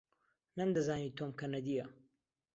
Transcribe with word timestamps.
نەمدەزانی 0.57 1.15
تۆم 1.17 1.31
کەنەدییە. 1.39 1.85